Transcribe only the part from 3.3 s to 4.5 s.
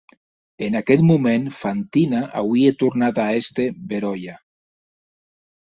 èster beròia.